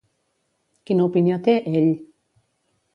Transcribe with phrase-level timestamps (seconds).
[0.91, 1.95] Quina opinió té, ell?